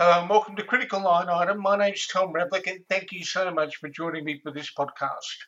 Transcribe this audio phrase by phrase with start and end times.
[0.00, 1.60] Hello and welcome to Critical Line Item.
[1.60, 5.38] My name's Tom Ravlic and thank you so much for joining me for this podcast.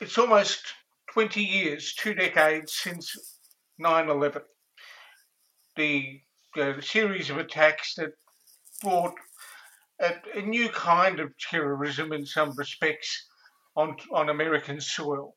[0.00, 0.62] It's almost
[1.12, 3.14] 20 years, two decades since
[3.78, 4.40] 9 11.
[5.76, 6.22] The,
[6.58, 8.12] uh, series of attacks that
[8.82, 9.12] brought
[10.00, 13.28] a, a, new kind of terrorism in some respects
[13.76, 15.36] on, on American soil.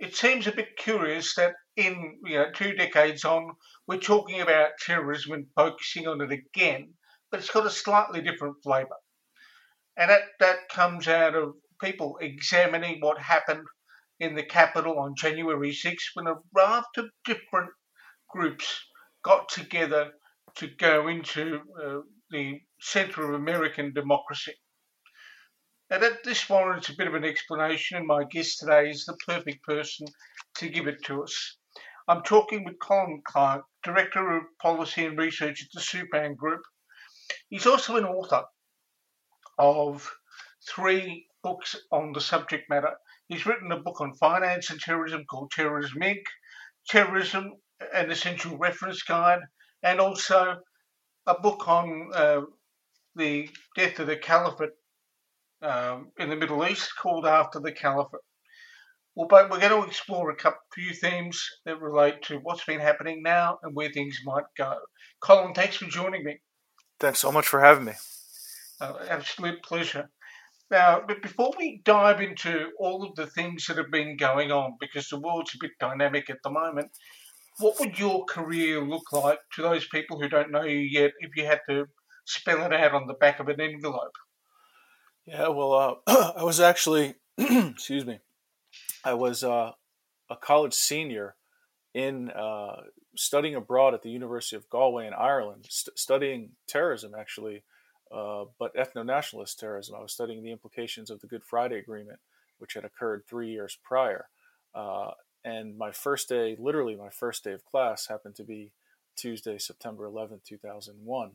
[0.00, 3.52] It seems a bit curious that in you know, two decades on,
[3.86, 6.92] we're talking about terrorism and focusing on it again,
[7.30, 8.96] but it's got a slightly different flavour.
[9.96, 13.64] And that, that comes out of people examining what happened
[14.18, 17.70] in the Capitol on January 6 when a raft of different
[18.28, 18.80] groups
[19.22, 20.10] got together
[20.56, 24.54] to go into uh, the centre of American democracy.
[25.90, 29.16] Now, that, this warrants a bit of an explanation, and my guest today is the
[29.26, 30.08] perfect person
[30.56, 31.56] to give it to us.
[32.08, 36.62] I'm talking with Colin Clarke, Director of Policy and Research at the Soufan Group.
[37.50, 38.44] He's also an author
[39.58, 40.10] of
[40.66, 42.94] three books on the subject matter.
[43.28, 46.22] He's written a book on finance and terrorism called Terrorism Inc.,
[46.88, 47.52] Terrorism,
[47.92, 49.40] an Essential Reference Guide,
[49.82, 50.56] and also
[51.26, 52.40] a book on uh,
[53.16, 54.70] the death of the caliphate
[55.60, 58.20] um, in the Middle East called After the Caliphate.
[59.18, 62.78] Well, but we're going to explore a couple few themes that relate to what's been
[62.78, 64.76] happening now and where things might go.
[65.20, 66.38] Colin, thanks for joining me.
[67.00, 67.94] Thanks so much for having me.
[68.80, 70.08] Uh, absolute pleasure.
[70.70, 74.76] Now, but before we dive into all of the things that have been going on,
[74.78, 76.92] because the world's a bit dynamic at the moment,
[77.58, 81.30] what would your career look like to those people who don't know you yet if
[81.34, 81.86] you had to
[82.24, 84.14] spell it out on the back of an envelope?
[85.26, 85.72] Yeah, well,
[86.06, 88.20] uh, I was actually, excuse me,
[89.04, 89.72] I was uh,
[90.30, 91.36] a college senior
[91.94, 92.82] in uh,
[93.16, 97.64] studying abroad at the University of Galway in Ireland, st- studying terrorism actually,
[98.12, 99.96] uh, but ethno nationalist terrorism.
[99.96, 102.18] I was studying the implications of the Good Friday Agreement,
[102.58, 104.28] which had occurred three years prior.
[104.74, 105.12] Uh,
[105.44, 108.72] and my first day, literally my first day of class, happened to be
[109.16, 111.30] Tuesday, September 11, 2001.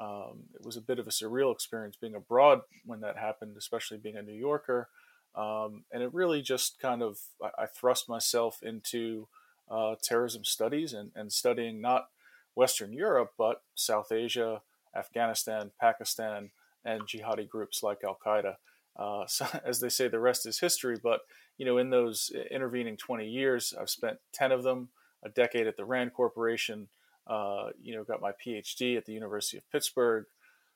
[0.00, 3.98] Um, it was a bit of a surreal experience being abroad when that happened, especially
[3.98, 4.88] being a New Yorker.
[5.34, 9.28] Um, and it really just kind of, I, I thrust myself into
[9.70, 12.08] uh, terrorism studies and, and studying not
[12.54, 14.62] Western Europe, but South Asia,
[14.96, 16.50] Afghanistan, Pakistan,
[16.84, 18.56] and jihadi groups like Al Qaeda.
[18.96, 20.98] Uh, so, as they say, the rest is history.
[21.00, 21.20] But
[21.56, 24.88] you know, in those intervening 20 years, I've spent 10 of them,
[25.24, 26.88] a decade at the Rand Corporation.
[27.26, 30.24] Uh, you know, got my PhD at the University of Pittsburgh.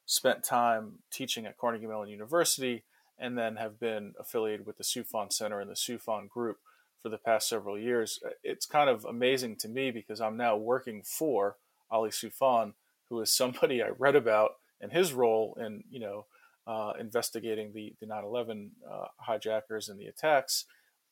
[0.04, 2.82] Spent time teaching at Carnegie Mellon University,
[3.18, 6.58] and then have been affiliated with the Soufan Center and the Soufan Group
[7.02, 8.20] for the past several years.
[8.42, 11.56] It's kind of amazing to me because I'm now working for
[11.90, 12.74] Ali Soufan,
[13.08, 16.26] who is somebody I read about and his role in, you know,
[16.66, 20.64] uh, investigating the, the 9-11 uh, hijackers and the attacks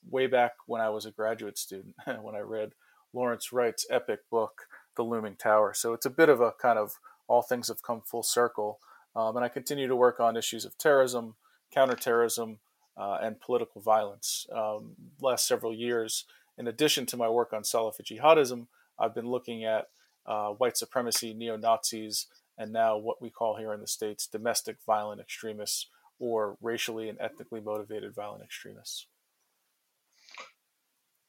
[0.09, 2.73] way back when I was a graduate student, when I read
[3.13, 5.75] Lawrence Wright's epic book, The Looming Tower.
[5.75, 6.95] So it's a bit of a kind of
[7.29, 8.79] all things have come full circle.
[9.15, 11.35] Um, and I continue to work on issues of terrorism,
[11.71, 12.59] counterterrorism,
[12.97, 14.47] uh, and political violence.
[14.53, 16.25] Um, last several years,
[16.59, 18.67] in addition to my work on Salafi jihadism,
[18.99, 19.87] I've been looking at
[20.27, 22.27] uh, white supremacy, neo Nazis,
[22.59, 25.87] and now what we call here in the States domestic violent extremists
[26.19, 29.07] or racially and ethnically motivated violent extremists.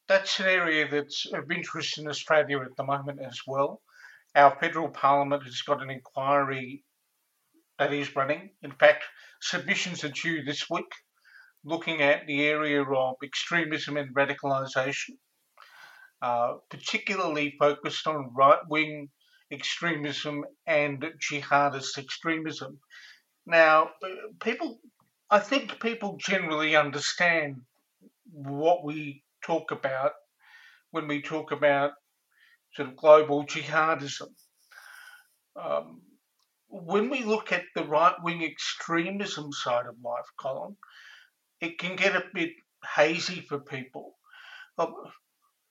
[0.10, 3.82] That's an area that's of interest in Australia at the moment as well.
[4.36, 6.84] Our federal parliament has got an inquiry
[7.80, 8.50] that is running.
[8.62, 9.06] In fact,
[9.42, 10.92] submissions are due this week
[11.64, 15.16] looking at the area of extremism and radicalisation,
[16.22, 19.10] uh, particularly focused on right wing
[19.52, 22.80] extremism and jihadist extremism.
[23.46, 23.92] Now,
[24.42, 24.80] people,
[25.30, 27.58] I think people generally understand
[28.32, 30.14] what we talk about
[30.92, 31.92] when we talk about
[32.76, 34.30] sort of global jihadism.
[35.56, 36.02] Um,
[36.72, 40.78] when we look at the right wing extremism side of life, Colin,
[41.60, 42.52] it can get a bit
[42.96, 44.18] hazy for people.
[44.78, 44.88] Uh,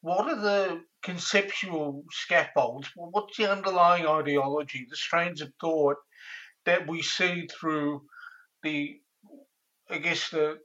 [0.02, 2.91] what are the conceptual scaffolds?
[2.94, 5.97] What's the underlying ideology, the strains of thought
[6.67, 8.03] that we see through
[8.62, 9.00] the,
[9.88, 10.58] I guess, the,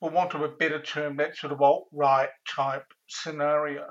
[0.00, 3.88] for want of a better term, that sort of alt right type scenario?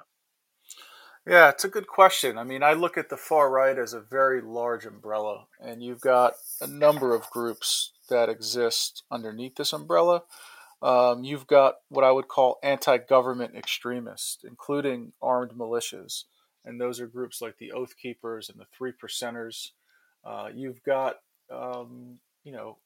[1.27, 2.37] Yeah, it's a good question.
[2.37, 5.99] I mean, I look at the far right as a very large umbrella, and you've
[5.99, 10.23] got a number of groups that exist underneath this umbrella.
[10.81, 16.23] Um, you've got what I would call anti government extremists, including armed militias.
[16.63, 19.71] and those are groups like the Oath Keepers and the Three Percenters.
[20.23, 21.17] Uh, you've got
[21.51, 22.77] um, you know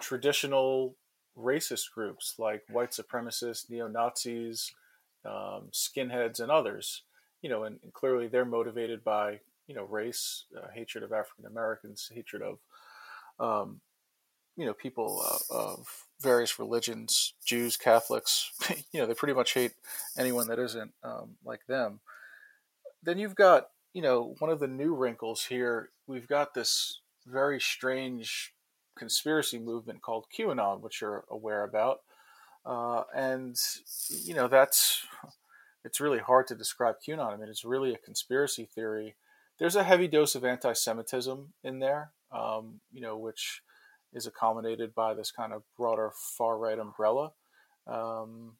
[0.00, 0.96] traditional
[1.36, 4.72] racist groups like white supremacists, neo Nazis,
[5.24, 7.02] um, skinheads, and others.
[7.42, 11.46] You know, and, and, clearly they're motivated by you know race, uh, hatred of African
[11.46, 12.58] Americans, hatred of
[13.38, 13.80] um,
[14.56, 18.50] you know people uh, of various religions, Jews, Catholics.
[18.92, 19.72] you know, they pretty much hate
[20.16, 22.00] anyone that isn't um, like them.
[23.02, 25.90] Then you've got you know one of the new wrinkles here.
[26.06, 28.54] We've got this very strange
[28.98, 32.00] conspiracy movement called QAnon, which you're aware about.
[32.66, 33.56] Uh, and
[34.08, 35.06] you know that's
[35.88, 37.32] it's really hard to describe QAnon.
[37.32, 39.16] I mean, it's really a conspiracy theory.
[39.58, 43.62] There's a heavy dose of anti-Semitism in there, um, you know, which
[44.12, 47.32] is accommodated by this kind of broader far right umbrella.
[47.86, 48.58] Um,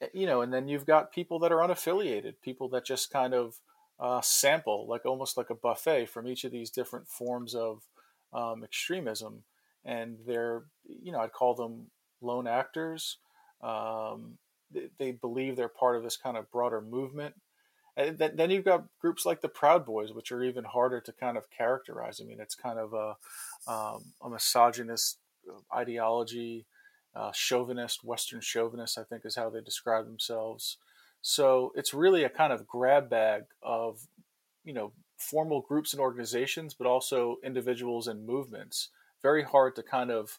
[0.00, 3.34] eh, you know, and then you've got people that are unaffiliated, people that just kind
[3.34, 3.56] of
[3.98, 7.82] uh, sample, like almost like a buffet from each of these different forms of
[8.32, 9.42] um, extremism
[9.84, 11.90] and they're you know I'd call them
[12.20, 13.18] lone actors.
[13.62, 14.38] Um,
[14.98, 17.34] they, believe they're part of this kind of broader movement.
[17.96, 21.36] And then you've got groups like the Proud Boys, which are even harder to kind
[21.36, 22.20] of characterize.
[22.20, 25.18] I mean, it's kind of a, um, a misogynist
[25.72, 26.66] ideology,
[27.14, 30.78] uh, chauvinist, Western chauvinist, I think is how they describe themselves.
[31.22, 34.00] So it's really a kind of grab bag of,
[34.64, 38.88] you know, formal groups and organizations, but also individuals and movements
[39.24, 40.38] very hard to kind of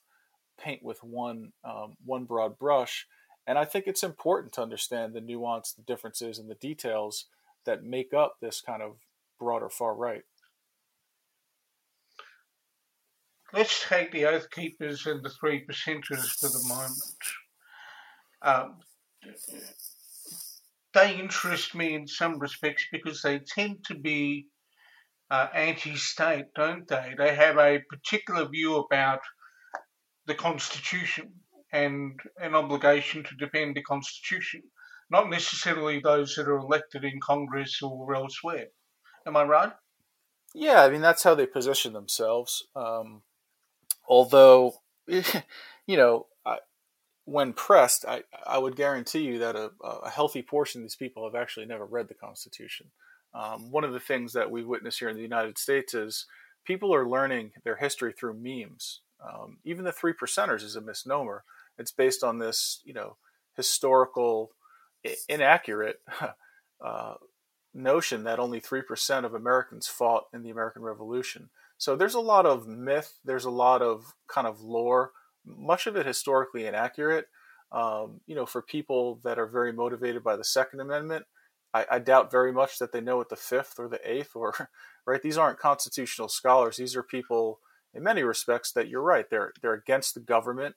[0.58, 3.08] paint with one um, one broad brush.
[3.48, 7.26] And I think it's important to understand the nuance, the differences, and the details
[7.66, 8.98] that make up this kind of
[9.40, 10.24] broader far right.
[13.54, 17.00] Let's take the Oath Keepers and the Three Percenters for the moment.
[18.42, 18.80] Um,
[20.94, 24.48] they interest me in some respects because they tend to be
[25.30, 27.14] uh, anti-state, don't they?
[27.18, 29.20] They have a particular view about
[30.26, 31.32] the Constitution
[31.76, 34.64] and an obligation to defend the Constitution,
[35.12, 38.68] not necessarily those that are elected in Congress or elsewhere.
[39.28, 39.74] Am I right?
[40.54, 42.66] Yeah, I mean that's how they position themselves.
[42.76, 43.24] Um,
[44.08, 44.76] although,
[45.08, 46.60] you know, I,
[47.26, 51.26] when pressed, I, I would guarantee you that a, a healthy portion of these people
[51.26, 52.92] have actually never read the Constitution.
[53.34, 56.26] Um, one of the things that we witness here in the United States is
[56.66, 59.02] people are learning their history through memes.
[59.22, 61.44] Um, even the three percenters is a misnomer.
[61.78, 63.18] It's based on this, you know,
[63.56, 64.52] historical,
[65.30, 66.02] inaccurate
[66.86, 67.16] uh,
[67.74, 71.50] notion that only three percent of Americans fought in the American Revolution.
[71.78, 73.20] So there's a lot of myth.
[73.24, 75.12] There's a lot of kind of lore.
[75.46, 77.28] Much of it historically inaccurate.
[77.72, 81.26] Um, you know, for people that are very motivated by the Second Amendment,
[81.74, 84.70] I, I, doubt very much that they know what the fifth or the eighth or
[85.06, 85.22] right.
[85.22, 86.78] These aren't constitutional scholars.
[86.78, 87.60] These are people,
[87.94, 89.30] in many respects, that you're right.
[89.30, 90.76] They're they're against the government,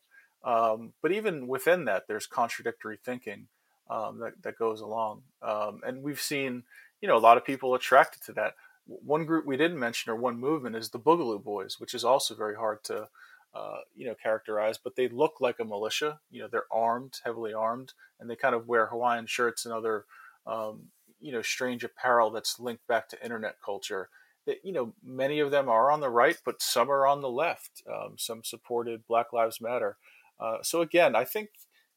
[0.49, 3.49] um, but even within that, there's contradictory thinking
[3.91, 5.23] um, that that goes along.
[5.43, 6.65] Um, and we've seen,
[7.01, 8.55] you know, a lot of people attracted to that.
[8.87, 12.35] One group we didn't mention or one movement is the Boogaloo Boys, which is also
[12.35, 13.09] very hard to
[13.55, 16.21] uh, you know, characterize, but they look like a militia.
[16.31, 20.05] You know, they're armed, heavily armed, and they kind of wear Hawaiian shirts and other
[20.47, 20.89] um,
[21.21, 24.11] you know strange apparel that's linked back to internet culture.
[24.47, 27.31] That you know many of them are on the right, but some are on the
[27.31, 27.83] left.
[27.91, 29.97] Um, some supported Black Lives Matter.
[30.41, 31.51] Uh, so again, I think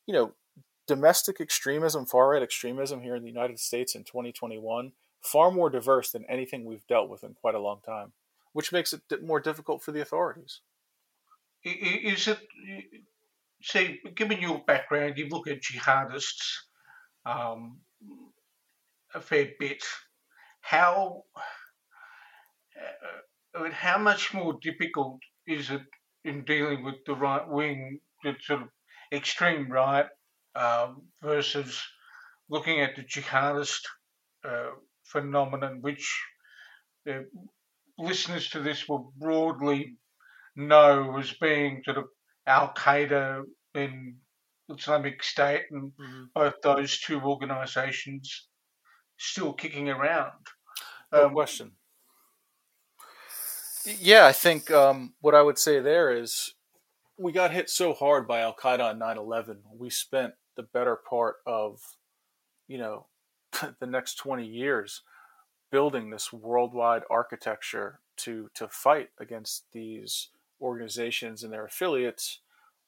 [0.06, 0.34] you know
[0.88, 6.12] domestic extremism, far right extremism here in the United States in 2021 far more diverse
[6.12, 8.12] than anything we've dealt with in quite a long time,
[8.54, 10.62] which makes it more difficult for the authorities.
[11.64, 12.40] Is it,
[13.62, 16.56] say, given your background, you look at jihadists,
[17.26, 17.78] um,
[19.14, 19.84] a fair bit.
[20.62, 21.24] How
[22.76, 25.82] uh, I mean, how much more difficult is it
[26.24, 28.68] in dealing with the right wing, sort of
[29.12, 30.08] extreme right,
[30.56, 31.82] um, versus
[32.50, 33.82] looking at the jihadist
[34.48, 34.72] uh,
[35.06, 36.22] phenomenon, which
[37.10, 37.20] uh,
[37.98, 39.98] listeners to this will broadly
[40.56, 42.06] know as being sort of
[42.46, 43.44] Al Qaeda
[43.76, 44.18] in
[44.70, 46.24] Islamic State, and mm-hmm.
[46.34, 48.48] both those two organisations
[49.18, 50.32] still kicking around.
[51.12, 51.72] No um, question.
[53.86, 56.54] Yeah, I think um, what I would say there is
[57.22, 59.60] we got hit so hard by Al Qaeda on 9 11.
[59.78, 61.80] We spent the better part of,
[62.68, 63.06] you know,
[63.80, 65.04] the next 20 years
[65.72, 72.40] building this worldwide architecture to, to fight against these organizations and their affiliates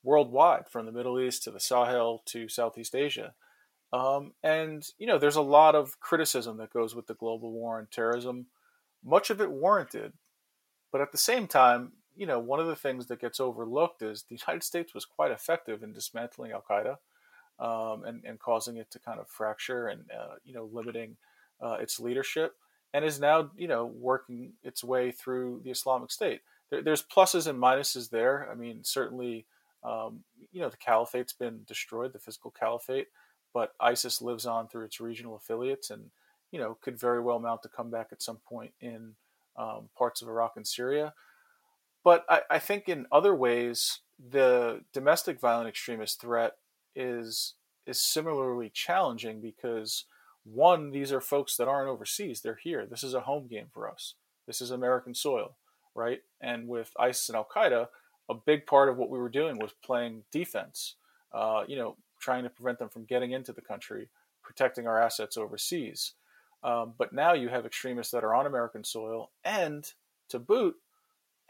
[0.03, 3.33] worldwide, from the Middle East to the Sahel to Southeast Asia.
[3.93, 7.77] Um, and you know, there's a lot of criticism that goes with the global war
[7.77, 8.47] on terrorism,
[9.05, 10.13] much of it warranted.
[10.91, 14.23] But at the same time, you know, one of the things that gets overlooked is
[14.23, 16.97] the United States was quite effective in dismantling Al Qaeda
[17.59, 21.17] um, and, and causing it to kind of fracture and, uh, you know, limiting
[21.61, 22.55] uh, its leadership
[22.93, 26.41] and is now, you know, working its way through the Islamic State.
[26.69, 28.47] There, there's pluses and minuses there.
[28.51, 29.45] I mean, certainly,
[29.83, 33.07] um, you know, the caliphate's been destroyed, the physical caliphate,
[33.53, 36.11] but ISIS lives on through its regional affiliates and,
[36.51, 39.15] you know, could very well mount a comeback at some point in
[39.57, 41.13] um, parts of Iraq and Syria.
[42.03, 46.53] But I, I think in other ways, the domestic violent extremist threat
[46.95, 47.55] is
[47.85, 50.05] is similarly challenging because
[50.45, 52.85] one, these are folks that aren't overseas; they're here.
[52.85, 54.15] This is a home game for us.
[54.47, 55.55] This is American soil,
[55.95, 56.21] right?
[56.41, 57.87] And with ISIS and Al Qaeda,
[58.29, 60.95] a big part of what we were doing was playing defense.
[61.33, 64.09] Uh, you know, trying to prevent them from getting into the country,
[64.43, 66.13] protecting our assets overseas.
[66.63, 69.91] Um, but now you have extremists that are on American soil and,
[70.29, 70.75] to boot,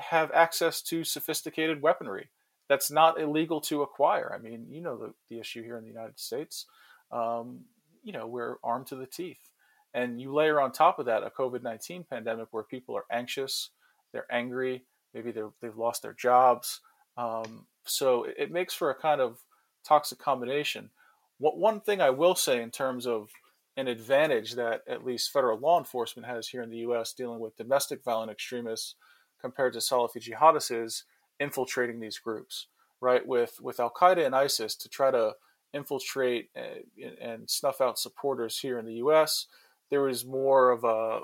[0.10, 2.30] have access to sophisticated weaponry
[2.70, 4.34] that's not illegal to acquire.
[4.34, 6.66] I mean, you know the, the issue here in the United States.
[7.12, 7.62] Um,
[8.04, 9.50] you know, we're armed to the teeth.
[9.94, 13.70] And you layer on top of that a COVID 19 pandemic where people are anxious,
[14.12, 14.84] they're angry,
[15.14, 16.80] maybe they have lost their jobs.
[17.16, 19.38] Um, so it, it, makes for a kind of
[19.86, 20.90] toxic combination.
[21.38, 23.30] What one thing I will say in terms of
[23.78, 27.14] an advantage that at least federal law enforcement has here in the U.S.
[27.14, 28.96] dealing with domestic violent extremists
[29.44, 31.04] compared to Salafi jihadists is
[31.40, 32.68] infiltrating these groups,
[33.02, 33.26] right?
[33.28, 35.34] With with Al Qaeda and ISIS to try to
[35.74, 39.48] infiltrate and, and, snuff out supporters here in the U.S.
[39.90, 41.22] There is more of a,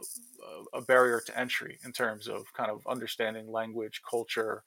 [0.73, 4.63] a barrier to entry in terms of kind of understanding language, culture,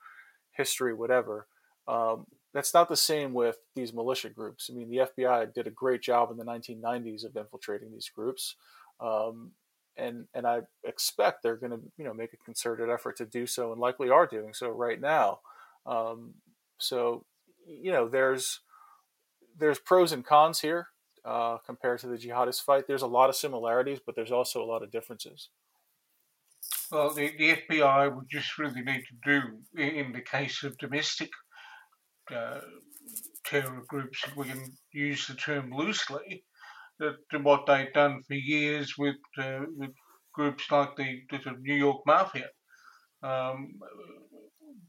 [0.53, 1.49] history, whatever.
[1.89, 4.71] Um, that's not the same with these militia groups.
[4.71, 8.57] I mean, the FBI did a great job in the 1990s of infiltrating these groups,
[9.01, 9.51] um,
[9.97, 13.47] and and I expect they're going to you know make a concerted effort to do
[13.47, 15.41] so, and likely are doing so right now.
[15.87, 16.35] Um,
[16.79, 17.25] so
[17.67, 18.61] you know, there's
[19.59, 20.89] there's pros and cons here
[21.25, 22.87] uh, compared to the jihadist fight.
[22.87, 25.49] There's a lot of similarities, but there's also a lot of differences.
[26.91, 31.31] Well, the, the FBI would just really need to do in the case of domestic
[32.31, 32.61] uh,
[33.45, 36.45] terror groups, if we can use the term loosely,
[37.03, 39.91] that what they've done for years with, uh, with
[40.33, 42.49] groups like the, the New York Mafia.
[43.23, 43.75] Um,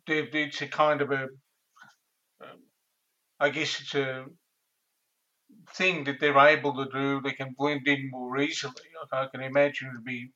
[0.08, 1.24] it's a kind of a,
[2.42, 2.60] um,
[3.40, 4.26] I guess it's a
[5.76, 7.22] thing that they're able to do.
[7.22, 8.74] They can blend in more easily.
[9.12, 10.32] I can imagine it'd be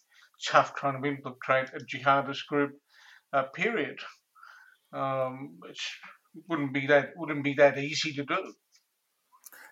[0.46, 2.72] tough trying to infiltrate a jihadist group.
[3.34, 4.00] Uh, period.
[4.94, 5.86] Um, it's
[6.48, 8.54] wouldn't be that wouldn't be that easy to do.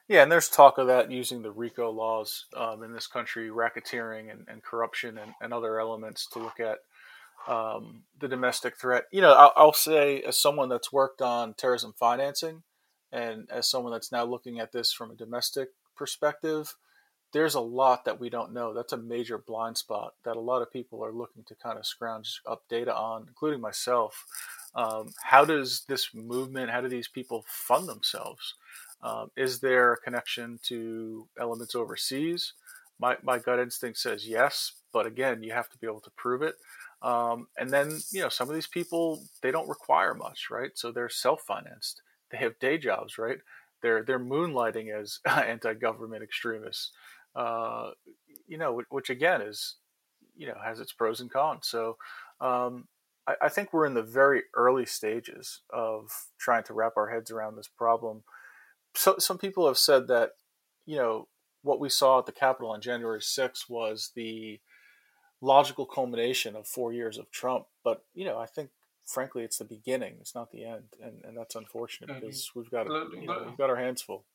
[0.07, 4.31] Yeah, and there's talk of that using the RICO laws um, in this country, racketeering
[4.31, 6.77] and, and corruption and, and, other elements to look at
[7.47, 9.05] um, the domestic threat.
[9.11, 12.61] You know, I'll, I'll, say as someone that's worked on terrorism financing,
[13.11, 16.75] and as someone that's now looking at this from a domestic perspective,
[17.33, 18.73] there's a lot that we don't know.
[18.73, 21.85] That's a major blind spot that a lot of people are looking to kind of
[21.85, 24.23] scrounge up data on, including myself.
[24.75, 28.55] Um, how does this movement, how do these people fund themselves?
[29.05, 32.53] Um, is there a connection to elements overseas?
[32.99, 36.41] My, my gut instinct says yes, but again, you have to be able to prove
[36.41, 36.55] it.
[37.03, 40.71] Um, and then, you know, some of these people, they don't require much, right?
[40.73, 42.01] So they're self financed.
[42.31, 43.37] They have day jobs, right?
[43.83, 46.91] They're, they're moonlighting as anti government extremists,
[47.35, 47.91] uh,
[48.47, 49.75] you know, which, which, again is,
[50.35, 51.67] you know, has its pros and cons.
[51.67, 51.97] So,
[52.41, 52.87] um,
[53.27, 56.09] I, I think we're in the very early stages of
[56.39, 58.23] trying to wrap our heads around this problem.
[58.95, 60.31] So, some people have said that,
[60.85, 61.27] you know,
[61.61, 64.59] what we saw at the Capitol on January 6th was the
[65.41, 67.65] logical culmination of four years of Trump.
[67.83, 68.69] But, you know, I think
[69.05, 70.93] frankly it's the beginning, it's not the end.
[71.01, 72.19] And, and that's unfortunate mm-hmm.
[72.21, 74.25] because we've got, you know, we've got our hands full.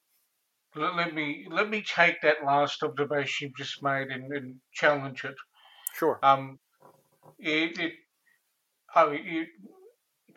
[0.77, 5.35] Let me let me take that last observation you just made and, and challenge it.
[5.97, 6.21] Sure.
[6.23, 6.61] Um,
[7.41, 7.93] it, it
[8.95, 9.47] oh, you,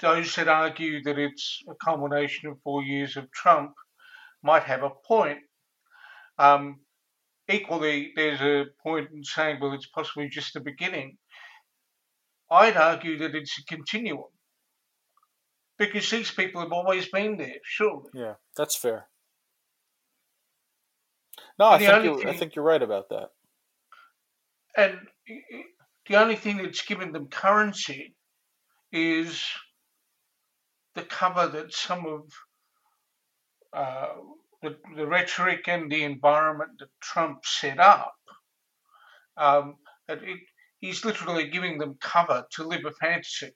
[0.01, 3.73] those that argue that it's a culmination of four years of Trump
[4.43, 5.39] might have a point.
[6.37, 6.79] Um,
[7.49, 11.17] equally, there's a point in saying, well, it's possibly just the beginning.
[12.51, 14.25] I'd argue that it's a continuum
[15.77, 18.09] because these people have always been there, surely.
[18.13, 19.07] Yeah, that's fair.
[21.57, 23.29] No, I think, you're, thing, I think you're right about that.
[24.75, 24.97] And
[26.07, 28.15] the only thing that's given them currency
[28.91, 29.43] is
[30.95, 32.21] the cover that some of
[33.73, 34.09] uh,
[34.61, 38.15] the, the rhetoric and the environment that Trump set up,
[39.37, 39.75] um,
[40.07, 40.39] it, it,
[40.79, 43.51] he's literally giving them cover to live a fantasy.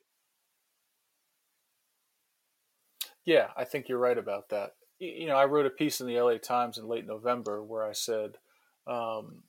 [3.26, 4.72] Yeah, I think you're right about that.
[5.00, 7.92] You know, I wrote a piece in the LA Times in late November where I
[7.92, 8.38] said,
[8.88, 9.44] um,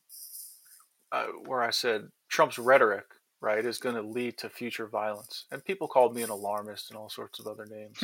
[1.13, 3.07] uh, where I said Trump's rhetoric,
[3.41, 6.99] right, is going to lead to future violence, and people called me an alarmist and
[6.99, 8.03] all sorts of other names.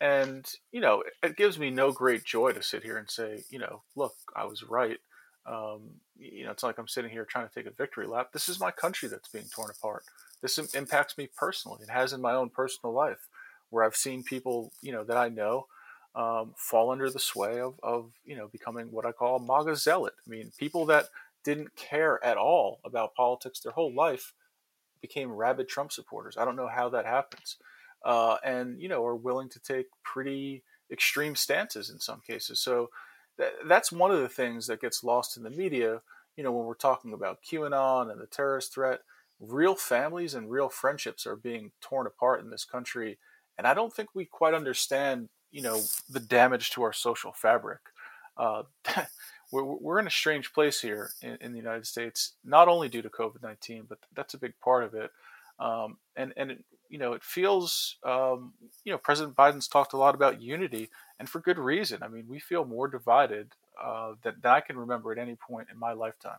[0.00, 3.58] and you know, it gives me no great joy to sit here and say, you
[3.58, 4.98] know, look, I was right.
[5.46, 8.32] Um, you know, it's like I'm sitting here trying to take a victory lap.
[8.32, 10.04] This is my country that's being torn apart.
[10.40, 11.80] This impacts me personally.
[11.82, 13.28] It has in my own personal life
[13.70, 15.66] where I've seen people, you know, that I know
[16.14, 19.76] um, fall under the sway of, of, you know, becoming what I call a MAGA
[19.76, 20.14] zealot.
[20.26, 21.08] I mean, people that
[21.44, 24.32] didn't care at all about politics their whole life
[25.06, 26.36] became rabid Trump supporters.
[26.36, 27.56] I don't know how that happens.
[28.04, 32.60] Uh, and, you know, are willing to take pretty extreme stances in some cases.
[32.60, 32.90] So
[33.38, 36.02] th- that's one of the things that gets lost in the media,
[36.36, 39.00] you know, when we're talking about QAnon and the terrorist threat.
[39.40, 43.18] Real families and real friendships are being torn apart in this country
[43.58, 47.80] and I don't think we quite understand, you know, the damage to our social fabric.
[48.36, 48.64] Uh,
[49.54, 53.02] we're, we're in a strange place here in, in, the United States, not only due
[53.02, 55.12] to COVID nineteen, but that's a big part of it.
[55.60, 59.96] Um, and and it, you know, it feels, um, you know, President Biden's talked a
[59.96, 62.02] lot about unity, and for good reason.
[62.02, 65.68] I mean, we feel more divided uh, than, than I can remember at any point
[65.72, 66.38] in my lifetime.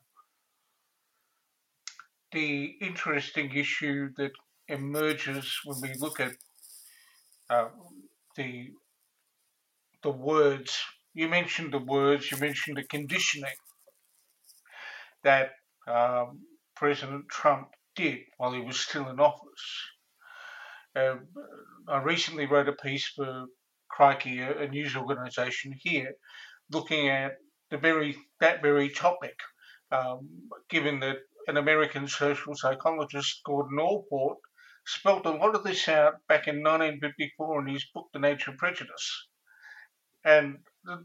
[2.34, 4.32] The interesting issue that
[4.68, 6.34] emerges when we look at
[7.50, 7.70] uh,
[8.36, 8.72] the
[10.04, 10.78] the words
[11.16, 13.56] you mentioned the words you mentioned the conditioning
[15.24, 15.52] that
[15.88, 16.42] um,
[16.76, 19.66] President Trump did while he was still in office.
[20.96, 21.16] Uh,
[21.88, 23.46] I recently wrote a piece for
[23.90, 26.14] Crikey, a, a news organisation here,
[26.72, 27.34] looking at
[27.72, 29.36] the very that very topic.
[29.92, 30.30] Um,
[30.70, 31.18] given that
[31.48, 34.38] an American social psychologist, Gordon Allport,
[34.86, 38.58] spelt a lot of this out back in 1954 in his book, The Nature of
[38.58, 39.28] Prejudice.
[40.24, 40.58] And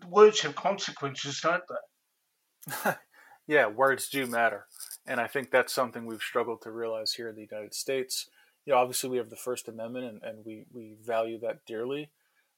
[0.09, 2.93] words have consequences, don't they?
[3.47, 4.67] yeah, words do matter.
[5.07, 8.29] And I think that's something we've struggled to realize here in the United States.
[8.67, 12.11] You know, obviously we have the First Amendment and, and we, we value that dearly.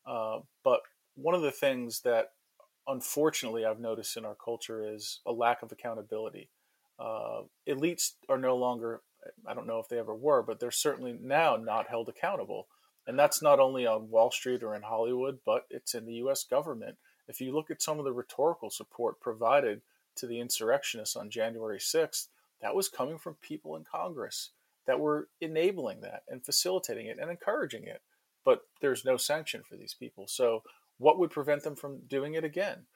[0.06, 0.80] Uh, but
[1.14, 2.32] one of the things that
[2.86, 6.50] unfortunately I've noticed in our culture is a lack of accountability.
[6.98, 9.02] Uh, elites are no longer
[9.46, 12.66] I don't know if they ever were, but they're certainly now not held accountable.
[13.06, 16.44] And that's not only on Wall Street or in Hollywood, but it's in the US
[16.44, 16.96] government.
[17.28, 19.80] If you look at some of the rhetorical support provided
[20.16, 22.28] to the insurrectionists on January 6th,
[22.60, 24.50] that was coming from people in Congress
[24.86, 28.02] that were enabling that and facilitating it and encouraging it.
[28.44, 30.26] But there's no sanction for these people.
[30.26, 30.62] So,
[30.98, 32.86] what would prevent them from doing it again?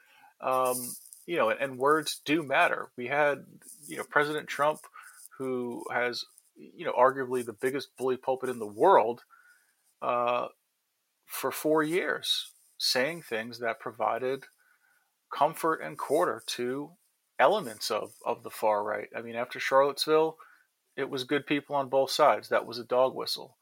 [0.41, 0.95] Um,
[1.27, 2.89] you know, and, and words do matter.
[2.97, 3.45] We had,
[3.87, 4.81] you know, President Trump
[5.39, 6.25] who has,
[6.57, 9.25] you know, arguably the biggest bully pulpit in the world,
[10.03, 10.49] uh,
[11.27, 14.45] for four years, saying things that provided
[15.33, 16.91] comfort and quarter to
[17.39, 19.09] elements of, of the far right.
[19.17, 20.37] I mean, after Charlottesville,
[20.97, 22.49] it was good people on both sides.
[22.49, 23.57] That was a dog whistle.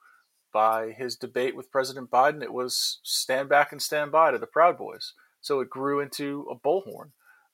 [0.52, 4.46] By his debate with President Biden, it was stand back and stand by to the
[4.46, 5.14] Proud Boys.
[5.40, 7.10] So it grew into a bullhorn.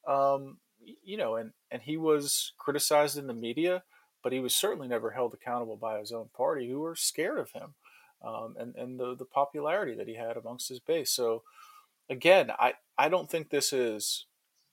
[0.06, 0.58] Um,
[1.02, 3.82] you know, and, and he was criticized in the media
[4.22, 7.52] but he was certainly never held accountable by his own party, who were scared of
[7.52, 7.74] him
[8.22, 11.10] um, and and the the popularity that he had amongst his base.
[11.10, 11.42] So
[12.08, 14.26] again, I I don't think this is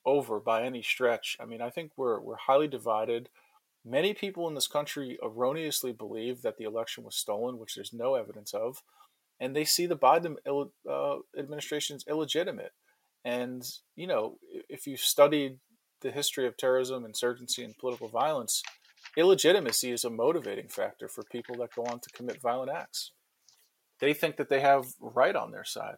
[0.04, 1.36] over by any stretch.
[1.40, 3.28] I mean, I think we're we're highly divided.
[3.84, 8.16] Many people in this country erroneously believe that the election was stolen, which there's no
[8.16, 8.82] evidence of,
[9.40, 10.36] and they see the Biden
[10.88, 12.72] uh, administration's illegitimate.
[13.24, 15.58] And you know, if you've studied
[16.00, 18.62] the history of terrorism, insurgency, and political violence,
[19.16, 23.12] illegitimacy is a motivating factor for people that go on to commit violent acts.
[24.00, 25.96] They think that they have right on their side.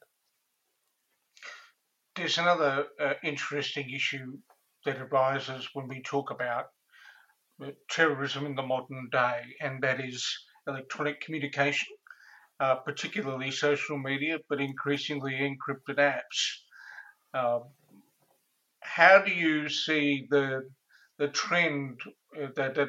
[2.16, 4.38] There's another uh, interesting issue
[4.84, 6.66] that arises when we talk about
[7.62, 10.26] uh, terrorism in the modern day, and that is
[10.66, 11.88] electronic communication,
[12.58, 16.40] uh, particularly social media, but increasingly encrypted apps.
[17.32, 17.60] Uh,
[18.80, 20.68] how do you see the
[21.18, 22.00] the trend
[22.40, 22.88] uh, that, that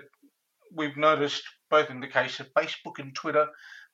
[0.73, 3.47] we've noticed both in the case of Facebook and Twitter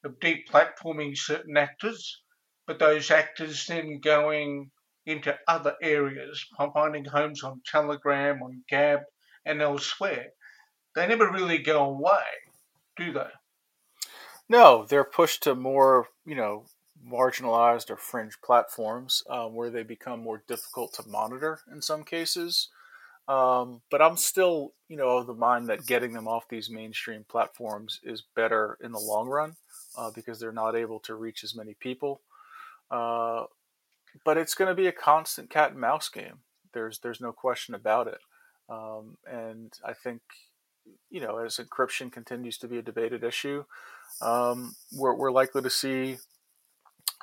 [0.03, 2.21] of deplatforming certain actors,
[2.65, 4.71] but those actors then going
[5.05, 8.99] into other areas, finding homes on Telegram, on Gab,
[9.45, 10.27] and elsewhere.
[10.95, 12.25] They never really go away,
[12.97, 13.29] do they?
[14.49, 16.65] No, they're pushed to more, you know,
[17.05, 22.69] marginalized or fringe platforms um, where they become more difficult to monitor in some cases.
[23.27, 27.25] Um, but I'm still, you know, of the mind that getting them off these mainstream
[27.29, 29.55] platforms is better in the long run
[29.97, 32.21] uh, because they're not able to reach as many people.
[32.89, 33.43] Uh,
[34.23, 36.39] but it's going to be a constant cat and mouse game.
[36.73, 38.19] There's there's no question about it.
[38.69, 40.21] Um, and I think,
[41.09, 43.63] you know, as encryption continues to be a debated issue,
[44.21, 46.17] um, we're, we're likely to see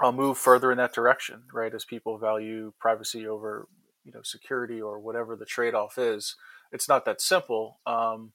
[0.03, 1.75] a move further in that direction, right?
[1.75, 3.69] As people value privacy over,
[4.05, 6.37] you know, security or whatever the trade-off is.
[6.73, 7.79] It's not that simple.
[7.87, 8.33] Um,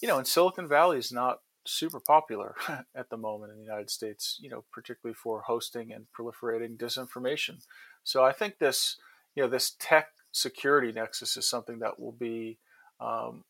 [0.00, 2.54] you know, and Silicon Valley is not super popular
[2.94, 7.64] at the moment in the United States, you know, particularly for hosting and proliferating disinformation.
[8.02, 8.96] So I think this,
[9.34, 12.58] you know, this tech security nexus is something that will be,
[13.00, 13.44] um,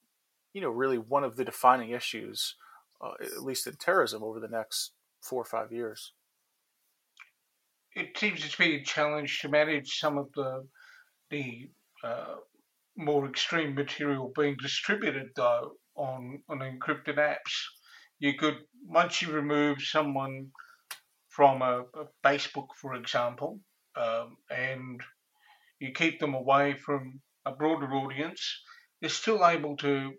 [0.52, 2.54] you know, really one of the defining issues,
[3.00, 6.12] uh, at least in terrorism, over the next four or five years.
[7.96, 10.66] It seems to be a challenge to manage some of the
[11.30, 11.70] the
[12.02, 12.36] uh,
[12.96, 17.54] more extreme material being distributed, though, on on encrypted apps.
[18.18, 20.50] You could once you remove someone
[21.28, 23.60] from a, a Facebook, for example,
[23.96, 25.00] um, and
[25.80, 28.62] you keep them away from a broader audience,
[29.00, 30.12] you're still able to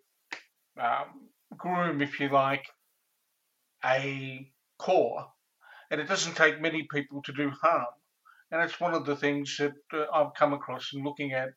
[0.79, 2.65] um, groom, if you like,
[3.83, 5.25] a core.
[5.89, 7.85] And it doesn't take many people to do harm.
[8.51, 11.49] And it's one of the things that uh, I've come across in looking at,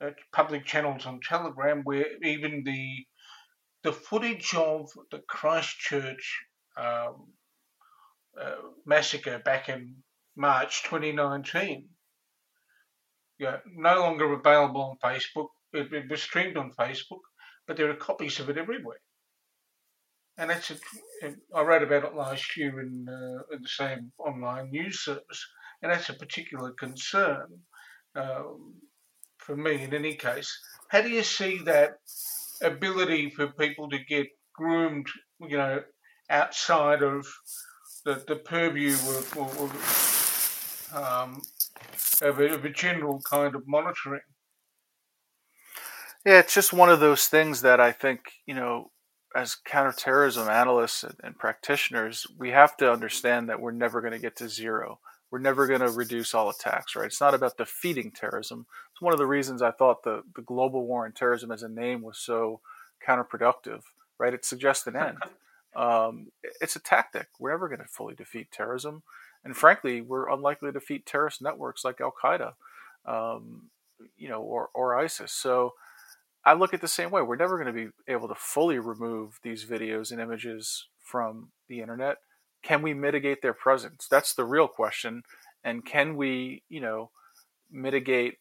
[0.00, 3.04] at public channels on Telegram, where even the
[3.82, 6.44] the footage of the Christchurch
[6.76, 7.28] um,
[8.40, 9.96] uh, massacre back in
[10.36, 11.88] March 2019
[13.42, 15.48] yeah, no longer available on Facebook.
[15.72, 17.22] It, it, was streamed on Facebook,
[17.66, 19.00] but there are copies of it everywhere.
[20.38, 20.76] And that's a,
[21.54, 25.46] I wrote about it last year in, uh, in the same online news service,
[25.82, 27.46] and that's a particular concern
[28.14, 28.74] um,
[29.38, 29.82] for me.
[29.82, 30.56] In any case,
[30.88, 31.96] how do you see that
[32.62, 35.06] ability for people to get groomed,
[35.40, 35.82] you know,
[36.30, 37.26] outside of
[38.04, 41.42] the, the purview of, of um,
[42.20, 44.20] of a, of a general kind of monitoring.
[46.24, 48.90] Yeah, it's just one of those things that I think, you know,
[49.34, 54.18] as counterterrorism analysts and, and practitioners, we have to understand that we're never going to
[54.18, 55.00] get to zero.
[55.32, 57.06] We're never going to reduce all attacks, right?
[57.06, 58.66] It's not about defeating terrorism.
[58.92, 61.70] It's one of the reasons I thought the, the global war on terrorism as a
[61.70, 62.60] name was so
[63.08, 63.80] counterproductive,
[64.18, 64.34] right?
[64.34, 65.16] It suggests an end.
[65.74, 66.26] um,
[66.60, 67.28] it's a tactic.
[67.40, 69.04] We're never going to fully defeat terrorism.
[69.42, 72.52] And frankly, we're unlikely to defeat terrorist networks like Al Qaeda,
[73.06, 73.70] um,
[74.18, 75.32] you know, or, or ISIS.
[75.32, 75.72] So
[76.44, 77.22] I look at the same way.
[77.22, 81.80] We're never going to be able to fully remove these videos and images from the
[81.80, 82.18] internet.
[82.62, 84.06] Can we mitigate their presence?
[84.10, 85.22] That's the real question.
[85.64, 87.10] And can we, you know,
[87.70, 88.38] mitigate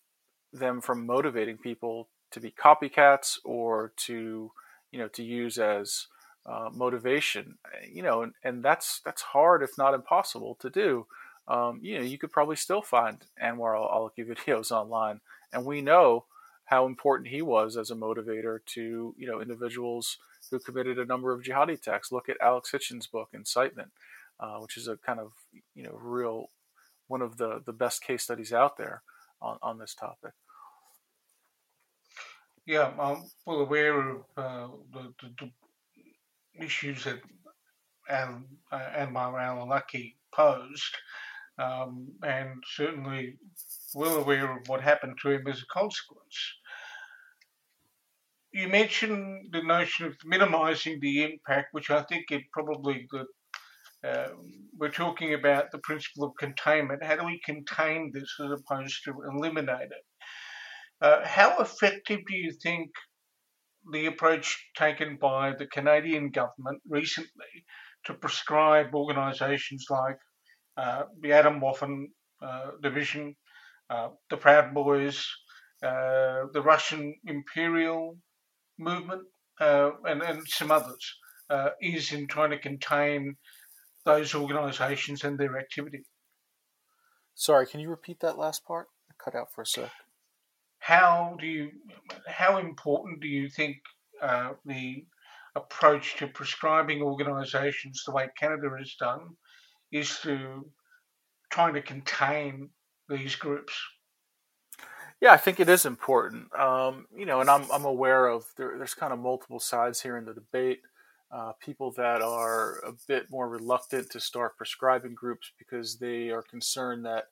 [0.53, 4.51] them from motivating people to be copycats or to,
[4.91, 6.07] you know, to use as
[6.45, 7.57] uh, motivation,
[7.91, 11.05] you know, and, and that's that's hard if not impossible to do.
[11.47, 15.21] Um, you know, you could probably still find Anwar al-Awlaki videos online,
[15.53, 16.25] and we know
[16.65, 20.17] how important he was as a motivator to you know individuals
[20.49, 22.11] who committed a number of jihadi attacks.
[22.11, 23.91] Look at Alex Hitchens' book Incitement,
[24.41, 25.31] uh, which is a kind of
[25.75, 26.49] you know real
[27.07, 29.03] one of the the best case studies out there
[29.41, 30.31] on, on this topic.
[32.65, 35.51] Yeah, I'm well aware of uh, the, the,
[36.63, 37.19] issues that
[38.09, 40.95] Al, uh, Anwar al-Awlaki posed,
[41.57, 43.37] um, and certainly
[43.95, 46.37] well aware of what happened to him as a consequence.
[48.53, 53.25] You mentioned the notion of minimising the impact, which I think it probably the
[54.03, 54.27] uh,
[54.77, 57.03] we're talking about the principle of containment.
[57.03, 60.05] How do we contain this as opposed to eliminate it?
[61.01, 62.89] Uh, how effective do you think
[63.91, 67.65] the approach taken by the Canadian government recently
[68.05, 70.17] to prescribe organisations like
[70.77, 72.05] uh, the Atomwaffen
[72.41, 73.35] uh, Division,
[73.89, 75.27] uh, the Proud Boys,
[75.83, 78.17] uh, the Russian Imperial
[78.79, 79.23] Movement,
[79.59, 81.17] and, and some others,
[81.81, 83.35] is in trying to contain
[84.05, 86.03] those organisations and their activity.
[87.33, 88.87] Sorry, can you repeat that last part?
[89.09, 89.91] I cut out for a sec
[90.81, 91.69] how do you
[92.27, 93.77] how important do you think
[94.21, 95.05] uh, the
[95.55, 99.21] approach to prescribing organisations the way Canada has done
[99.91, 100.65] is to
[101.51, 102.69] trying to contain
[103.07, 103.73] these groups?
[105.21, 106.47] Yeah, I think it is important.
[106.57, 110.17] Um, you know, and I'm, I'm aware of there, there's kind of multiple sides here
[110.17, 110.79] in the debate.
[111.31, 116.41] Uh, people that are a bit more reluctant to start prescribing groups because they are
[116.41, 117.25] concerned that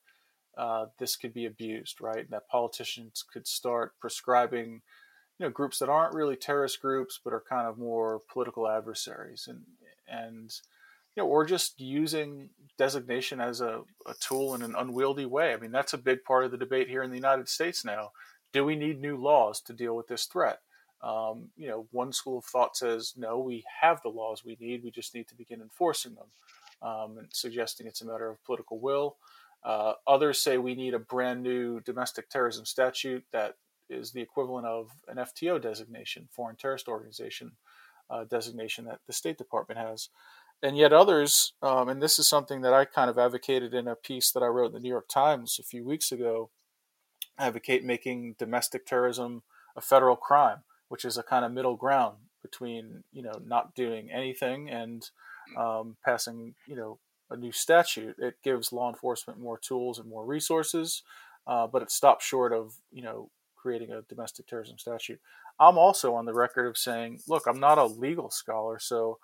[0.56, 2.20] uh, this could be abused, right?
[2.20, 4.80] And That politicians could start prescribing,
[5.38, 9.48] you know, groups that aren't really terrorist groups but are kind of more political adversaries,
[9.48, 9.62] and
[10.08, 10.50] and
[11.16, 15.52] you know, or just using designation as a, a tool in an unwieldy way.
[15.52, 18.10] I mean, that's a big part of the debate here in the United States now.
[18.52, 20.60] Do we need new laws to deal with this threat?
[21.02, 24.84] Um, you know, one school of thought says, no, we have the laws we need.
[24.84, 28.78] We just need to begin enforcing them, um, and suggesting it's a matter of political
[28.78, 29.16] will.
[29.62, 33.56] Uh, others say we need a brand new domestic terrorism statute that
[33.88, 37.52] is the equivalent of an FTO designation, foreign terrorist organization
[38.08, 40.08] uh, designation that the State Department has.
[40.62, 43.96] And yet others, um, and this is something that I kind of advocated in a
[43.96, 46.50] piece that I wrote in the New York Times a few weeks ago,
[47.38, 49.42] advocate making domestic terrorism
[49.74, 50.58] a federal crime
[50.90, 55.10] which is a kind of middle ground between you know not doing anything and
[55.56, 56.98] um, passing you know
[57.30, 58.16] a new statute.
[58.18, 61.02] It gives law enforcement more tools and more resources,
[61.46, 65.20] uh, but it stops short of you know creating a domestic terrorism statute.
[65.60, 69.18] I'm also on the record of saying, look, I'm not a legal scholar, so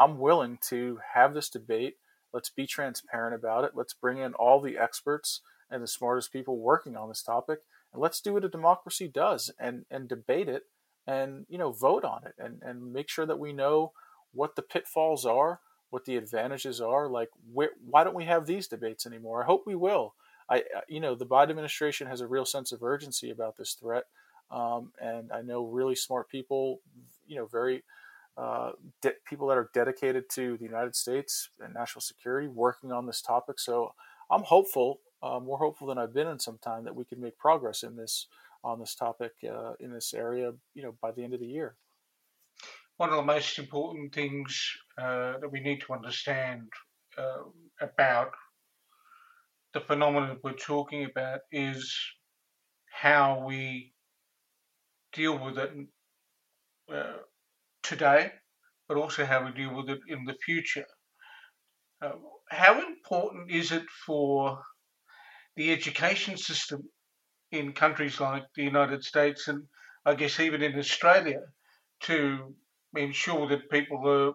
[0.00, 1.94] I'm willing to have this debate.
[2.32, 3.70] Let's be transparent about it.
[3.74, 7.60] Let's bring in all the experts and the smartest people working on this topic,
[7.92, 10.64] and let's do what a democracy does and and debate it
[11.06, 13.92] and you know vote on it and and make sure that we know
[14.32, 18.66] what the pitfalls are what the advantages are like where, why don't we have these
[18.66, 19.42] debates anymore?
[19.42, 20.14] I hope we will.
[20.50, 24.04] I you know the biden administration has a real sense of urgency about this threat
[24.50, 26.80] um, and i know really smart people
[27.26, 27.82] you know very
[28.36, 33.06] uh, de- people that are dedicated to the united states and national security working on
[33.06, 33.58] this topic.
[33.58, 33.92] So
[34.30, 37.38] i'm hopeful uh, more hopeful than i've been in some time that we can make
[37.38, 38.28] progress in this
[38.64, 41.76] on this topic uh, in this area, you know, by the end of the year.
[42.96, 44.58] One of the most important things
[44.98, 46.62] uh, that we need to understand
[47.18, 47.44] uh,
[47.80, 48.30] about
[49.74, 51.94] the phenomenon we're talking about is
[52.90, 53.92] how we
[55.12, 55.70] deal with it
[56.92, 57.18] uh,
[57.82, 58.32] today,
[58.88, 60.86] but also how we deal with it in the future.
[62.00, 62.12] Uh,
[62.50, 64.58] how important is it for
[65.56, 66.82] the education system
[67.50, 69.62] in countries like the United States and
[70.04, 71.40] I guess even in Australia
[72.02, 72.54] to
[72.94, 74.32] ensure that people are,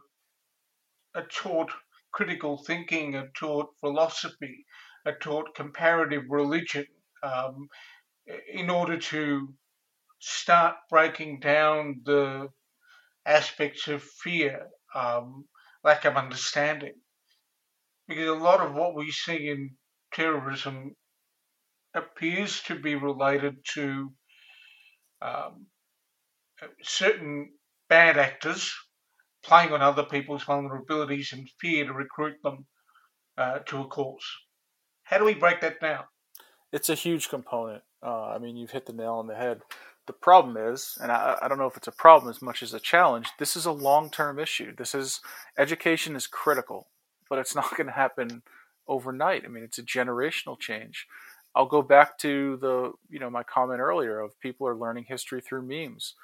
[1.15, 1.71] are taught
[2.11, 4.65] critical thinking, are taught philosophy,
[5.05, 6.85] are taught comparative religion
[7.23, 7.67] um,
[8.51, 9.53] in order to
[10.19, 12.49] start breaking down the
[13.25, 15.45] aspects of fear, um,
[15.83, 16.95] lack of understanding.
[18.07, 19.77] Because a lot of what we see in
[20.13, 20.95] terrorism
[21.93, 24.11] appears to be related to
[25.21, 25.67] um,
[26.81, 27.49] certain
[27.89, 28.73] bad actors
[29.43, 32.65] playing on other people's vulnerabilities and fear to recruit them
[33.37, 34.25] uh, to a cause.
[35.03, 36.03] How do we break that down?
[36.71, 37.83] It's a huge component.
[38.03, 39.61] Uh, I mean, you've hit the nail on the head.
[40.07, 42.73] The problem is, and I, I don't know if it's a problem as much as
[42.73, 44.73] a challenge, this is a long term issue.
[44.75, 45.21] This is
[45.57, 46.87] education is critical,
[47.29, 48.41] but it's not going to happen
[48.87, 49.43] overnight.
[49.45, 51.07] I mean, it's a generational change.
[51.55, 55.41] I'll go back to the you know my comment earlier of people are learning history
[55.41, 56.15] through memes.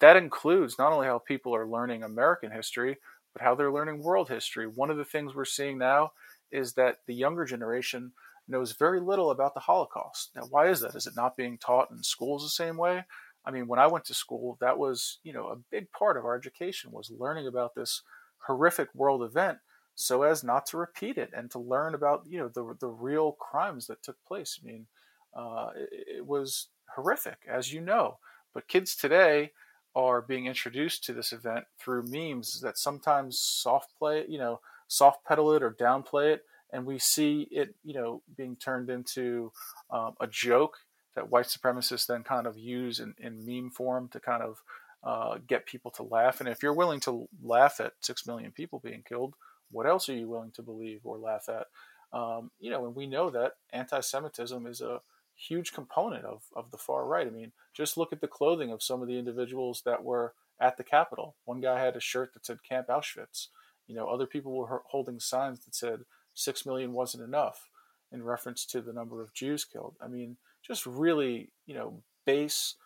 [0.00, 2.96] That includes not only how people are learning American history,
[3.32, 4.66] but how they're learning world history.
[4.66, 6.12] One of the things we're seeing now
[6.50, 8.12] is that the younger generation
[8.48, 10.30] knows very little about the Holocaust.
[10.34, 10.94] Now, why is that?
[10.94, 13.04] Is it not being taught in schools the same way?
[13.44, 16.24] I mean, when I went to school, that was, you know, a big part of
[16.24, 18.02] our education was learning about this
[18.46, 19.58] horrific world event
[20.02, 23.32] so as not to repeat it and to learn about you know the the real
[23.32, 24.58] crimes that took place.
[24.62, 24.86] I mean,
[25.34, 28.18] uh, it, it, was horrific, as you know.
[28.54, 29.52] But kids today
[29.94, 35.24] are being introduced to this event through memes that sometimes soft play, you know, soft
[35.24, 39.52] pedal it or downplay it, and we see it, you know, being turned into
[39.90, 40.78] um, a joke
[41.14, 44.62] that white supremacists then kind of use in, in meme form to kind of
[45.04, 46.40] uh, get people to laugh.
[46.40, 49.34] And if you're willing to laugh at six million people being killed,
[49.72, 51.66] what else are you willing to believe or laugh at?
[52.12, 55.00] Um, you know, and we know that anti-Semitism is a
[55.34, 57.26] huge component of, of the far right.
[57.26, 60.76] I mean, just look at the clothing of some of the individuals that were at
[60.76, 61.36] the Capitol.
[61.44, 63.48] One guy had a shirt that said Camp Auschwitz.
[63.86, 66.00] You know, other people were holding signs that said
[66.34, 67.68] six million wasn't enough
[68.12, 69.96] in reference to the number of Jews killed.
[70.00, 72.76] I mean, just really, you know, base,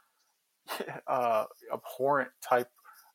[1.06, 2.70] uh, abhorrent type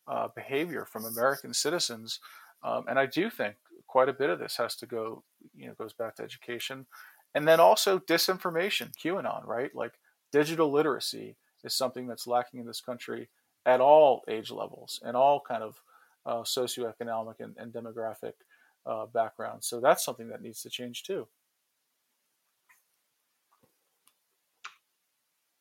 [0.07, 2.19] uh, behavior from American citizens
[2.63, 3.55] um, and I do think
[3.87, 5.23] quite a bit of this has to go,
[5.55, 6.85] you know, goes back to education.
[7.33, 9.73] And then also disinformation, QAnon, right?
[9.73, 9.93] Like
[10.31, 13.29] digital literacy is something that's lacking in this country
[13.65, 15.81] at all age levels and all kind of
[16.25, 18.33] uh, socioeconomic and, and demographic
[18.85, 19.63] uh, background.
[19.63, 21.27] So that's something that needs to change too.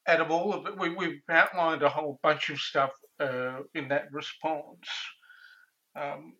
[0.07, 4.89] Out of we, we've outlined a whole bunch of stuff uh, in that response.
[5.95, 6.35] Um,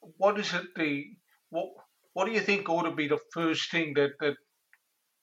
[0.00, 1.04] what is it the
[1.50, 1.68] what
[2.12, 4.34] what do you think ought to be the first thing that that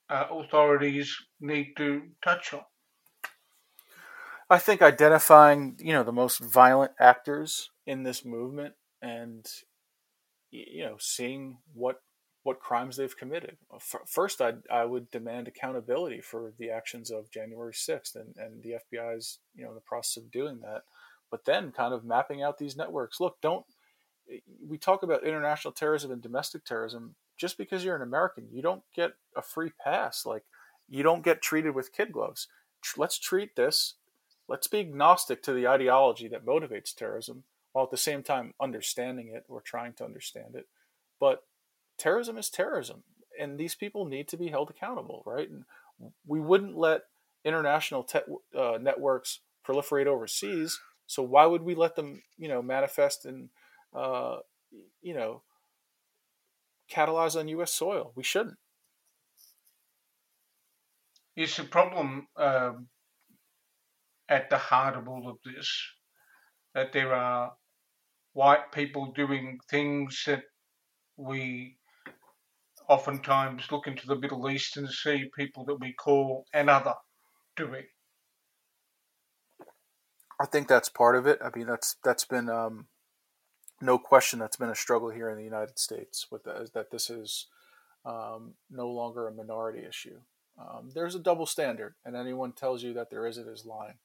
[0.09, 2.61] uh, authorities need to touch on?
[4.49, 9.45] I think identifying, you know, the most violent actors in this movement and
[10.51, 12.01] you know, seeing what
[12.43, 13.57] what crimes they've committed.
[14.05, 18.75] First, I I would demand accountability for the actions of January 6th, and, and the
[18.93, 20.83] FBI's you know in the process of doing that.
[21.31, 23.19] But then, kind of mapping out these networks.
[23.19, 23.65] Look, don't
[24.67, 27.15] we talk about international terrorism and domestic terrorism?
[27.37, 30.25] Just because you're an American, you don't get a free pass.
[30.25, 30.43] Like
[30.87, 32.47] you don't get treated with kid gloves.
[32.97, 33.95] Let's treat this.
[34.47, 39.29] Let's be agnostic to the ideology that motivates terrorism, while at the same time understanding
[39.29, 40.67] it or trying to understand it.
[41.19, 41.43] But
[41.97, 43.03] terrorism is terrorism,
[43.39, 45.49] and these people need to be held accountable, right?
[45.49, 45.65] And
[46.27, 47.05] we wouldn't let
[47.43, 48.19] international te-
[48.55, 50.79] uh, networks proliferate overseas.
[51.07, 53.49] So why would we let them, you know, manifest and,
[53.95, 54.37] uh,
[55.01, 55.41] you know,
[56.91, 57.71] catalyze on U.S.
[57.71, 58.11] soil?
[58.15, 58.57] We shouldn't.
[61.35, 62.87] It's a problem um,
[64.29, 65.69] at the heart of all of this
[66.73, 67.53] that there are
[68.33, 70.43] white people doing things that
[71.17, 71.77] we
[72.87, 76.93] oftentimes look into the Middle East and see people that we call another
[77.55, 77.85] doing.
[80.39, 81.39] I think that's part of it.
[81.43, 82.87] I mean, that's that's been um,
[83.85, 87.09] no question that's been a struggle here in the United States with the, that this
[87.09, 87.47] is
[88.05, 90.17] um, no longer a minority issue.
[90.59, 93.97] Um, there's a double standard, and anyone tells you that there isn't is lying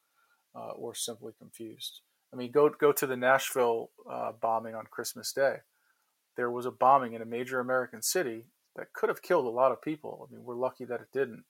[0.55, 2.01] uh, or simply confused.
[2.33, 5.57] I mean, go go to the Nashville uh, bombing on Christmas Day.
[6.37, 9.73] There was a bombing in a major American city that could have killed a lot
[9.73, 10.29] of people.
[10.29, 11.45] I mean, we're lucky that it didn't.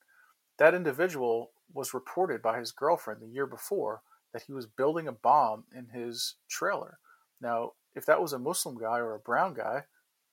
[0.57, 4.01] That individual was reported by his girlfriend the year before
[4.33, 6.97] that he was building a bomb in his trailer.
[7.39, 9.83] Now, if that was a Muslim guy or a brown guy,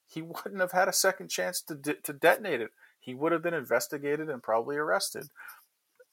[0.07, 2.71] he wouldn't have had a second chance to de- to detonate it.
[2.99, 5.29] He would have been investigated and probably arrested.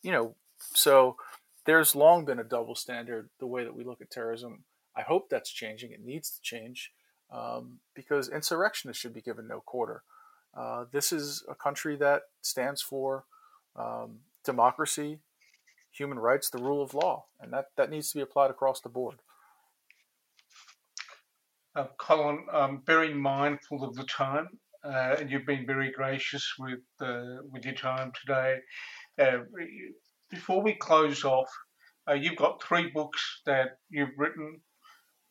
[0.02, 1.18] You know, so
[1.66, 4.64] there's long been a double standard the way that we look at terrorism.
[4.96, 5.92] I hope that's changing.
[5.92, 6.92] It needs to change
[7.32, 10.04] um, because insurrectionists should be given no quarter.
[10.56, 13.26] Uh, this is a country that stands for
[13.76, 15.20] um, democracy,
[15.92, 18.90] human rights, the rule of law, and that, that needs to be applied across the
[18.90, 19.18] board.
[21.76, 24.48] Uh, Colin, I'm very mindful of the time,
[24.86, 28.60] uh, and you've been very gracious with uh, with your time today.
[29.22, 29.40] Uh,
[30.30, 31.50] before we close off,
[32.10, 34.62] uh, you've got three books that you've written.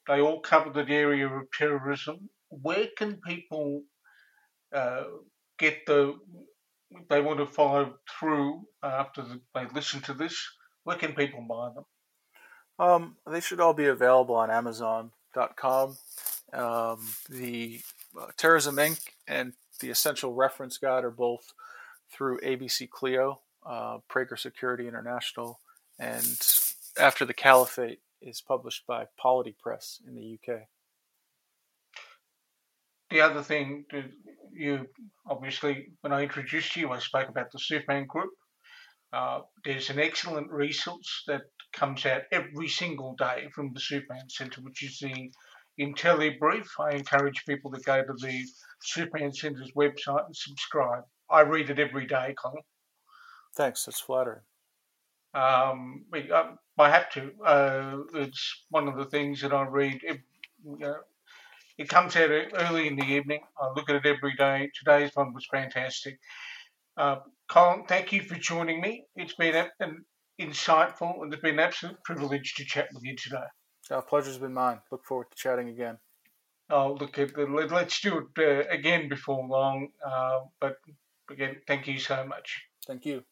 [0.07, 2.29] They all cover the area of terrorism.
[2.51, 3.83] Where can people
[4.75, 5.05] uh,
[5.59, 6.19] get the
[7.09, 10.37] they want to follow through after the, they listen to this,
[10.85, 11.85] where can people buy them?
[12.79, 15.97] Um, they should all be available on Amazon.com.
[16.55, 17.81] Um, the
[18.19, 19.01] uh, Terrorism Inc.
[19.27, 21.53] and the Essential Reference Guide are both
[22.11, 25.59] through ABC-CLIO, uh, Praeger Security International,
[25.99, 26.41] and
[26.99, 30.63] After the Caliphate is published by Polity Press in the UK.
[33.11, 33.85] The other thing
[34.53, 34.87] you
[35.29, 38.31] obviously, when I introduced you, I spoke about the Soufan Group.
[39.13, 44.61] Uh, there's an excellent resource that comes out every single day from the Soufan Centre,
[44.63, 45.31] which is the
[45.81, 46.67] IntelBrief.
[46.79, 48.45] I encourage people to go to the
[48.85, 51.05] Soufan Centre's website and subscribe.
[51.31, 52.63] I read it every day, Colin.
[53.57, 54.43] Thanks, that's flattering.
[55.33, 56.05] Um,
[56.79, 57.33] I have to.
[57.45, 60.01] Uh, it's one of the things that I read.
[60.03, 60.97] You know,
[61.77, 63.41] it comes out early in the evening.
[63.61, 64.71] I look at it every day.
[64.79, 66.19] Today's one was fantastic.
[66.97, 67.17] Uh,
[67.49, 69.05] Colin, thank you for joining me.
[69.17, 70.05] It's been an
[70.41, 73.47] insightful and it's been an absolute privilege to chat with you today.
[73.91, 74.81] Our pleasure's been mine.
[74.91, 75.99] Look forward to chatting again.
[76.71, 79.89] Oh, look, let's do it uh, again before long.
[80.05, 80.79] Uh, but
[81.31, 82.63] again, thank you so much.
[82.87, 83.25] Thank you.